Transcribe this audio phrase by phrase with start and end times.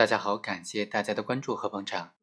[0.00, 2.14] 大家好，感谢大家的关注和捧场。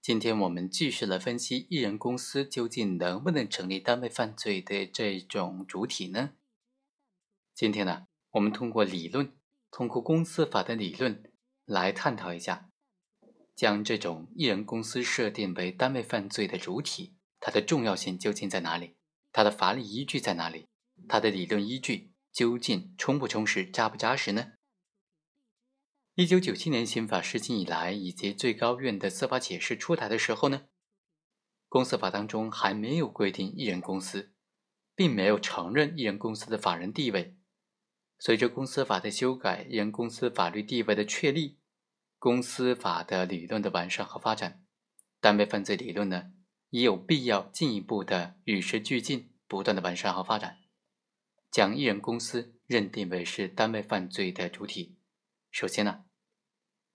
[0.00, 6.30] 今天我们继续来分析艺人公司究竟能不能成立单位犯罪的这种主体呢？
[7.52, 9.32] 今天呢，我们通过理论，
[9.72, 11.24] 通过公司法的理论
[11.64, 12.70] 来探讨一下，
[13.56, 18.94] 将这种艺人公司设定为单位犯罪的主体，它的重要性究竟在哪里？
[19.32, 20.68] 它的法理依据在哪里？
[21.08, 24.52] 它的理论依据究竟充不充实、扎不扎实呢？
[26.16, 30.68] 一九九七年刑法施行以来，以及最高院的司法解释出台的时候呢，
[31.68, 34.32] 公司法当中还没有规定艺人公司，
[34.94, 37.36] 并没有承认艺人公司的法人地位。
[38.20, 41.58] 随着公司法的修改，艺人公司法律地位的确立，
[42.20, 44.64] 公司法的理论的完善和发展，
[45.20, 46.30] 单位犯罪理论呢，
[46.70, 50.58] 也有必要进一步的与时俱进，不断的完善和发展，
[51.50, 54.94] 将艺人公司认定为是单位犯罪的主体。
[55.50, 56.03] 首先呢，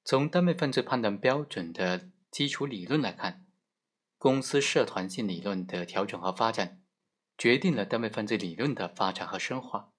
[0.04, 3.46] 从单位犯罪判断标准的基础理论来看，
[4.18, 6.82] 公司社团性理论的调整和发展，
[7.38, 9.92] 决定了单位犯罪理论的发展和深化。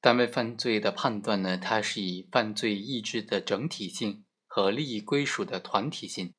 [0.00, 6.34] 单位犯罪的判断呢，它是以犯罪意志的整体性和利益归属的团体性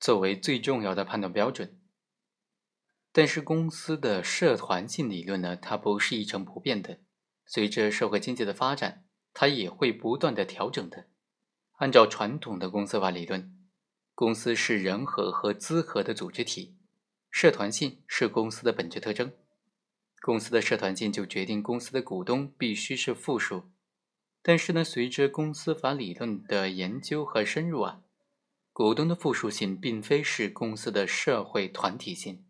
[0.00, 1.80] 作为最重要的判断标准。
[3.12, 7.00] 但是，公司的社团性理论呢，它不是一成不变的，
[7.46, 9.04] 随着社会经济的发展。
[9.34, 11.06] 它也会不断的调整的。
[11.78, 13.56] 按照传统的公司法理论，
[14.12, 16.76] 公司是人和和资和的组织体，
[17.30, 19.32] 社团性是公司的本质特征。
[20.20, 23.70] 公司的社团性就决定公司的股东必须是复数。
[24.42, 28.00] 但是呢，随着公司法理论的研究和深入啊，
[28.72, 32.44] 股东的复数性并非是公司的社会团体性。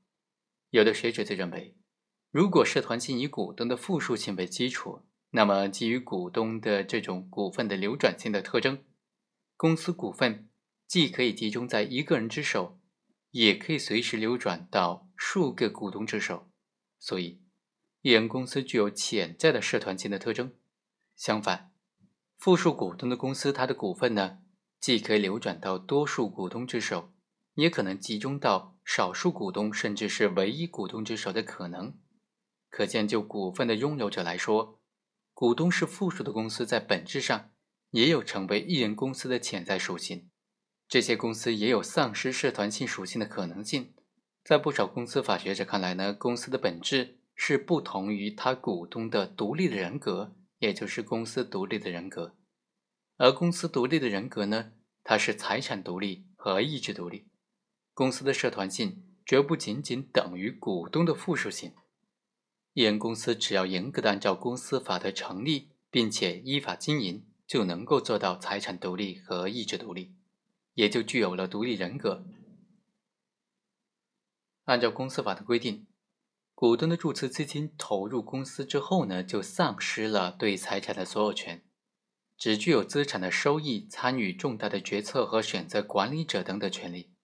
[0.71, 1.77] 有的学者就认为，
[2.31, 5.05] 如果社团性以股东的复数性为基础。
[5.31, 8.83] 那么，基于股东的这种股份的流转性的特征，
[9.59, 10.49] 公司股份
[10.87, 12.79] 既可以集中在一个人之手，
[13.33, 16.49] 也可以随时流转到数个股东之手，
[17.01, 17.43] 所以，
[18.03, 20.55] 艺人公司具有潜在的社团性的特征。
[21.17, 21.73] 相反，
[22.37, 24.39] 复数股东的公司，它的股份呢，
[24.79, 27.13] 既可以流转到多数股东之手，
[27.55, 31.99] 也可能集中到少数股东甚至是唯一股东之手的可能。
[32.71, 34.81] 可见，就股份的拥有者来说，
[35.35, 37.51] 股东是复数的公司，在本质上
[37.91, 40.31] 也有成为艺人公司的潜在属性。
[40.89, 43.95] 这些公司也有丧失社团性属性的可能性。
[44.43, 52.37] 在不少公司法学者看来呢，公司的本质是不同于他股东的独立的人格，也就是公司独立的人格。
[53.19, 54.73] 而公司独立的人格呢，
[55.05, 57.29] 它是财产独立和意志独立。
[57.93, 61.75] 公司的社团性绝不仅仅等于股东的附属性。
[62.73, 70.15] 艺人公司只要严格的按照公司法的成立，并且依法经营，就能够做到财产独立和意志独立，
[70.75, 72.27] 也就具有了独立人格。
[74.65, 75.87] 按照公司法的规定，
[76.55, 81.65] 股东的注册资金投入公司之后呢，就丧失了对财产的所有权，
[82.37, 87.15] 只具有资产的收益、参与重大的决策和选择管理者等的权利，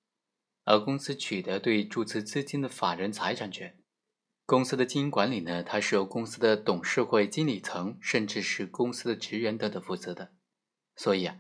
[0.65, 3.84] 而公司取得对注册资金的法人财产权。
[4.47, 10.33] 公司的经营管理呢，它是由公司的董事会、经理层，甚至是公司的职员等等负责的。
[10.95, 11.39] 所以啊，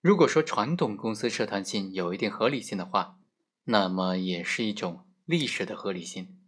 [0.00, 3.18] 如果说传统公司社团性有一定合理性的话，
[3.64, 6.38] 那么也是一种历史的合理性。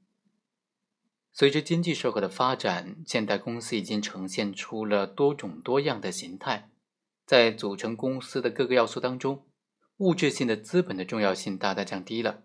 [1.32, 6.70] 随着经济社会的发展，现代公司已经呈现出了多种多样的形态。
[7.26, 9.44] 在组成公司的各个要素当中，
[9.96, 12.44] 物质性的资本的重要性大大降低了。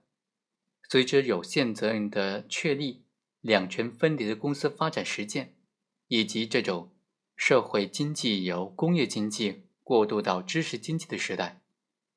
[0.89, 3.04] 随着有限责任的确立。
[3.45, 5.53] 两权分离的公司发展实践，
[6.07, 6.91] 以及这种
[7.35, 11.61] 社会经济由工业经济过渡到知识经济的时代，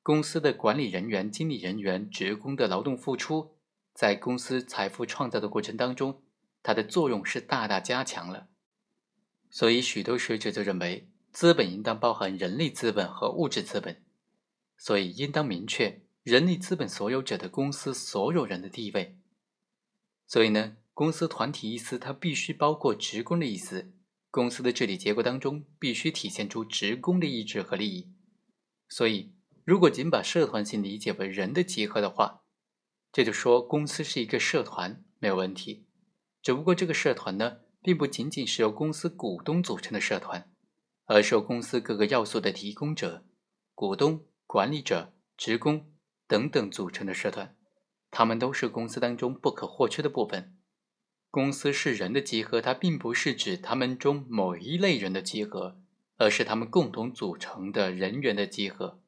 [0.01, 3.55] 公司的管理人员、经理人员、职工的劳动付出，
[3.93, 6.23] 在公司财富创造的过程当中，
[6.63, 8.47] 它的作用是大大加强了。
[9.51, 14.01] 所以，许多学者就认为，资本应当包含人力资本和物质资本，
[14.79, 19.19] 所以应当明确人力资本所有者的公司所有人的地位。
[20.25, 20.77] 所以呢？
[20.99, 23.93] 公司团体意思，它必须包括职工的意思。
[24.29, 28.11] 公司的治理结构当中，必须体现出职工的意志和利益。
[28.89, 29.31] 所以，
[29.63, 32.41] 如果仅把社团性理解为人的集合的话，
[33.13, 35.85] 这就说公司是一个社团没有问题。
[36.41, 40.51] 只不过这个社团呢，并不仅仅是由公司股东组成的社团，
[41.05, 43.23] 而是由公司各个要素的提供者、
[43.73, 45.93] 股东、管理者、职工
[46.27, 47.55] 等等组成的社团。
[48.11, 50.57] 他们都是公司当中不可或缺的部分。
[51.31, 55.79] 公司是人的集合，它并不是指他们中某一类人的集合，
[56.17, 58.99] 而是他们共同组成的人员的集合。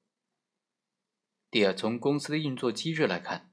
[1.49, 3.51] 第二，从公司的运作机制来看，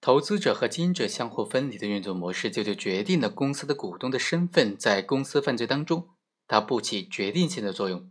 [0.00, 6.08] 投资者和经营者相互分离的运作模式，就就决定了公司的股东的身份在公司犯罪当中，
[6.48, 8.10] 它不起决定性的作用，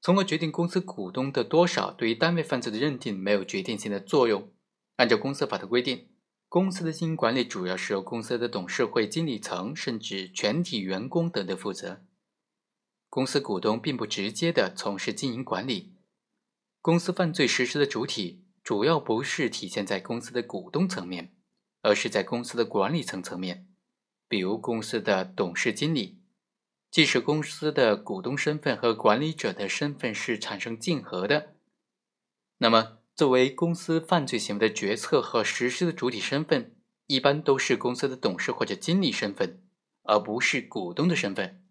[0.00, 4.52] 从而决定公司股东的多少对于单位犯罪的认定没有决定性的作用。
[4.94, 6.08] 按照公司法的规定。
[6.48, 12.02] 公司的经营管理主要是由公司的董事会、经理层甚至全体员工等的负责。
[13.10, 15.94] 公司股东并不直接的从事经营管理。
[16.80, 21.34] 公司犯罪实施的主体主要不是体现在公司的股东层面，
[21.82, 23.68] 而是在公司的管理层层面，
[24.26, 26.22] 比如公司的董事、经理。
[26.90, 31.54] 即使公司的股东身份和管理者的身份是产生竞合的，
[32.56, 32.97] 那么。
[33.18, 36.76] 作为公司犯罪行为的决策和实施的主体身份，
[37.08, 39.60] 一般都是公司的董事或者经理身份，
[40.04, 41.64] 而不是股东的身份，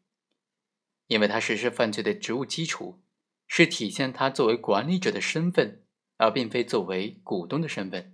[1.08, 3.02] 因为他实施犯罪的职务基础
[3.48, 5.86] 是体现他作为管理者的身份，
[6.18, 8.14] 而并非作为股东的身份。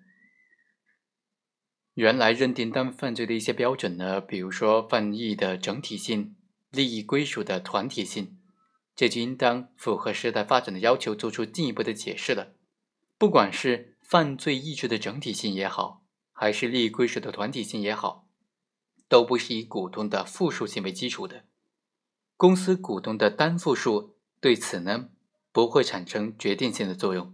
[1.96, 6.36] 原来认定单位犯罪的一些标准呢，比如说犯意的整体性、
[6.70, 8.38] 利益归属的团体性，
[8.96, 12.54] 这就应当符合时代发展的要求，做出进一步的解释了。
[13.24, 16.04] 不管是犯罪意志的整体性也好，
[16.34, 18.28] 还是利益归属的团体性也好，
[19.08, 21.46] 都不是以股东的复数性为基础的。
[22.36, 25.08] 公司股东的单复数对此呢
[25.54, 27.34] 不会产生决定性的作用。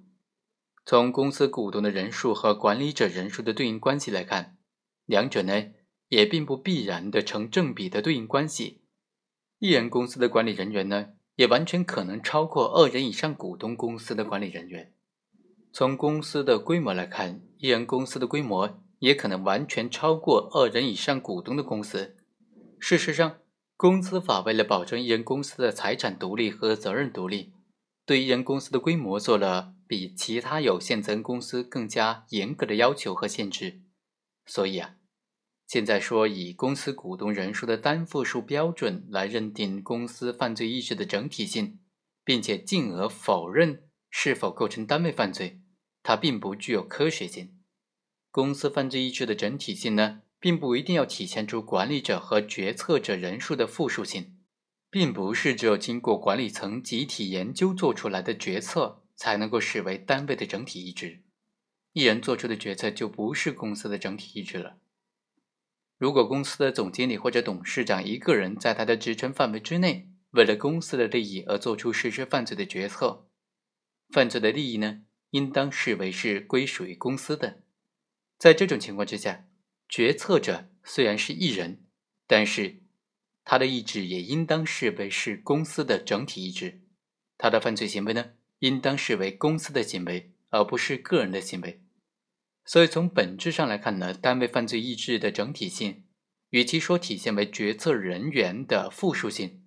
[0.85, 4.59] 从公司股东的人数和管理者人数的对应关系来看，
[5.07, 5.71] 两者呢
[6.09, 8.83] 也并不必然的成正比的对应关系。
[9.57, 14.93] 一人公司的管理人员呢，也完全可能超过二人以上股东公司的管理人员。
[15.79, 22.17] 从公司的规模来看，一人公司的规模也可能完全超过二人以上股东的公司。
[22.81, 23.37] 事实上，
[23.77, 27.53] 公司法为了保证一人公司的财产独立和责任独立，
[28.05, 33.79] 对一人公司的规模做了比其他有限责任公司更加严格的要求和限制。
[34.45, 34.95] 所以啊，
[35.65, 41.79] 现在说以公司股东人数的单复数标准来认定公司犯罪意识的整体性，
[42.25, 43.83] 并且进而否认。
[44.11, 45.61] 是否构成单位犯罪，
[46.09, 47.55] 它并不具有科学性。
[48.31, 54.39] 公司犯罪意志的整体性呢，并不一定要体现出管理者和决策者人数的复数性，
[54.89, 61.21] 并不是只有经过管理层集体研究做出来的决策才能够视为单位的整体意志。
[61.93, 64.77] 一人做出的决策就不是公司的整体意志了。
[65.99, 73.27] 如果公司的总经理或者董事长一个人在他的职权范围之内，为了公司的利益而做出实施犯罪的决策。
[74.09, 77.63] 犯罪的利益呢，应当视为是归属于公司的。
[78.37, 79.47] 在这种情况之下，
[79.87, 81.85] 决策者虽然是一人，
[82.27, 82.83] 但是
[83.43, 86.81] 他的意志也应当视为是公司的整体意志。
[87.37, 91.81] 他的犯罪行为呢，应当视为公司的行为，而不是个人的行为。
[92.65, 96.05] 所以从本质上来看呢，单位犯罪意志的整体性，
[96.49, 99.63] 与其说体现为决策人员的复数性，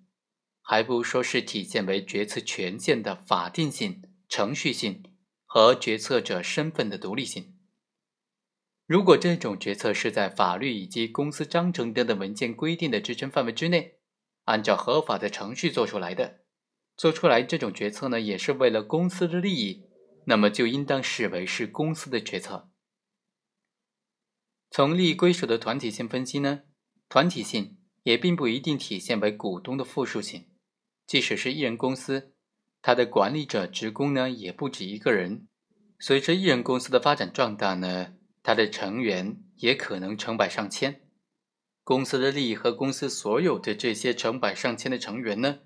[0.61, 4.01] 还不如说是体现为决策权限的法定性。
[4.29, 5.03] 程序性
[5.53, 7.53] 和决策者身份的独立性。
[8.87, 13.99] 如果这种决策是在法律以及公司章程等等文件规定的职权范围之内，
[14.45, 16.39] 按照合法的程序做出来的，
[16.97, 19.87] 做出来这种决策呢，也是为了公司的利益，
[20.25, 22.71] 那么就应当视为是公司的决策。
[24.71, 26.63] 从利益归属的团体性分析呢，
[27.07, 30.49] 团体性也并不一定体现为股东的复数性，
[31.05, 32.31] 即使是一人公司。
[32.85, 35.47] 他的管理者、职工呢也不止一个人。
[36.05, 40.99] 随着艺人公司的发展壮大呢，他的成员也可能成百上千。
[41.81, 45.59] 公司的利益和公司所有的这些成百上千的成员呢，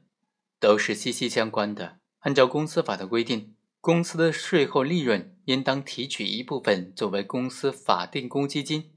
[0.60, 1.98] 都是息息相关的。
[2.20, 8.91] 按照公司法的规定，公司的税后利润应当提取一部分作为公司法定公积金。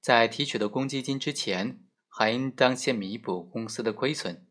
[0.00, 4.44] 在提取的公积金之前，还应当先弥补公司的亏损。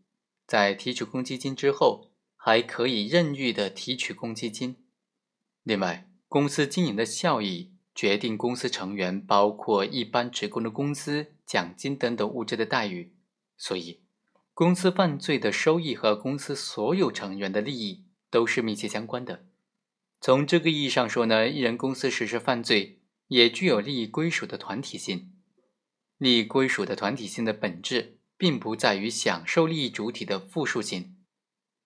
[0.46, 4.86] 在提取公积金之后，还可以任意的提取公积金。
[5.68, 13.14] 另外，公司经营的效益决定公司成员，包括一般职工的工资、奖金等等物质的待遇。
[13.58, 14.00] 所以，
[14.54, 19.44] 公司犯罪的收益和公司所有成员的利益都是密切相关的。
[20.22, 25.34] 从这个意义上说呢，一人公司实施犯罪也具有利益归属的团体性。
[26.18, 31.18] 利益归属的团体性的本质，并不在于享受利益主体的复数性。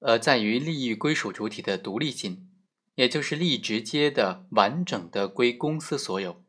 [0.01, 2.50] 而在于利益归属主体的独立性，
[2.95, 6.43] 也就是利益直接的、完整的归公司所有。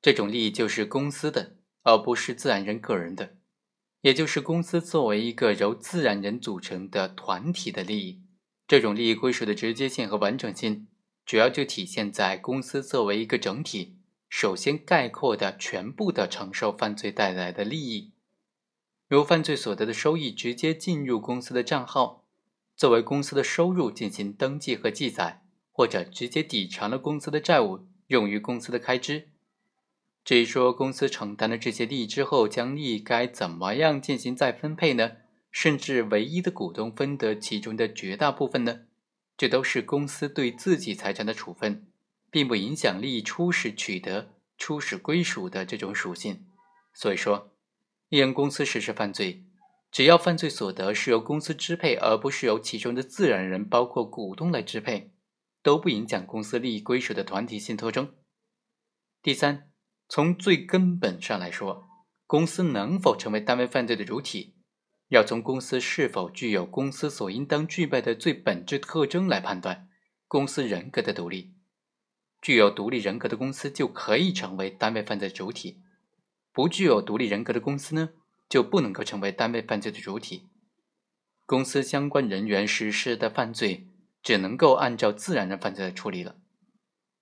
[0.00, 3.36] 这种利益就是公司的，而不是自然人个人的，
[4.02, 8.22] 也就是公司作为一个由自然人组成的团体的利益。
[8.66, 10.86] 这种利益归属的直接性和完整性，
[11.24, 13.96] 主要就体现在公司作为一个整体，
[14.28, 18.12] 首先概括的全部的承受犯罪带来的利益，
[19.08, 22.24] 由犯罪所得的收益直接进入公司的账号，
[22.76, 25.42] 作为公司的收入进行登记和记载，
[25.78, 29.28] 或者直接抵偿了公司的债务，用于公司的开支。
[30.24, 35.18] 至于说公司承担了这些利益之后，将利益该怎么样进行再分配呢？
[35.52, 38.86] 甚至唯一的股东分得其中的绝大部分呢？
[39.36, 41.86] 这都是公司对自己财产的处分，
[42.28, 46.44] 并不影响利益初始取得、初始归属的这种属性。
[46.92, 47.52] 所以说，
[48.08, 49.44] 一人公司实施犯罪，
[49.92, 55.12] 只要犯罪所得是由公司支配，而不是由其中的自然人，包括股东来支配，
[55.62, 58.14] 都不影响公司利益归属的团体性特征。
[59.22, 59.64] 第三。
[60.10, 61.86] 从最根本上来说，
[62.26, 64.54] 公司能否成为单位犯罪的主体，
[65.08, 69.90] 要从公司是否具有公司所应当具备的最本质特征来判断。
[70.26, 71.52] 公司人格的独立，
[72.40, 75.82] 具有独立人格的公司就可以成为单位犯罪主体；
[76.54, 78.08] 不具有独立人格的公司呢，
[78.48, 80.48] 就不能够成为单位犯罪的主体。
[81.44, 83.86] 公司相关人员实施的犯罪，
[84.28, 86.36] 只能够按照自然人犯罪来处理了，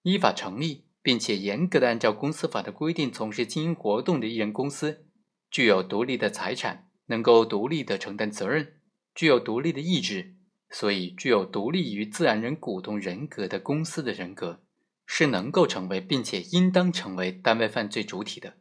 [0.02, 0.82] 依法成立。
[1.06, 5.06] 并且严格的按照公司法的规定从事经营活动的艺人公司，
[5.48, 8.80] 具有独立的财产，能够独立的承担责任，
[9.14, 10.34] 具有独立的意志，
[10.68, 14.64] 所以具有独立于自然人股东人格的公司的人格，
[15.06, 18.54] 是能够成为并且应当成为单位犯罪主体的。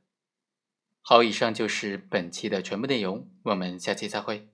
[1.01, 4.49] 好，以上就是本期的全部内容，我们下期再会。